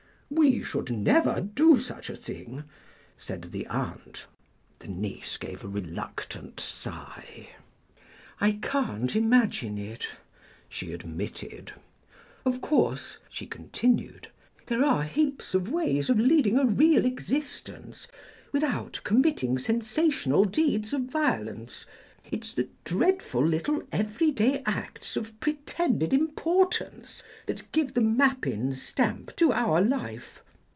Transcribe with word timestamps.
"We 0.33 0.63
should 0.63 0.89
never 0.89 1.41
do 1.41 1.77
such 1.81 2.09
a 2.09 2.15
thing," 2.15 2.63
said 3.17 3.41
the 3.51 3.67
aunt. 3.67 4.27
The 4.79 4.87
niece 4.87 5.35
gave 5.35 5.61
a 5.61 5.67
reluctant 5.67 6.57
sigh. 6.57 7.49
"I 8.39 8.53
can't 8.53 9.13
imagine 9.13 9.77
it," 9.77 10.07
she 10.69 10.93
admitted. 10.93 11.73
"Of 12.45 12.61
course," 12.61 13.17
she 13.29 13.45
continued, 13.45 14.29
"there 14.67 14.85
are 14.85 15.03
heaps 15.03 15.53
of 15.53 15.69
ways 15.69 16.09
of 16.09 16.17
leading 16.17 16.57
a 16.57 16.65
real 16.65 17.03
existence 17.03 18.07
without 18.53 19.01
committing 19.03 19.57
sensational 19.59 20.45
deeds 20.45 20.93
of 20.93 21.01
violence. 21.03 21.85
It's 22.29 22.53
the 22.53 22.69
dreadful 22.85 23.43
little 23.45 23.81
everyday 23.91 24.61
acts 24.65 25.17
of 25.17 25.37
pretended 25.39 26.13
importance 26.13 27.23
that 27.47 27.69
give 27.71 27.93
the 27.95 27.99
Mappin 28.01 28.73
stamp 28.73 29.35
to 29.37 29.51
our 29.51 29.81
life. 29.81 30.41